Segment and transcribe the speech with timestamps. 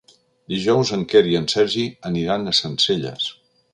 [0.53, 3.29] Dijous en Quer i en Sergi aniran a Sencelles.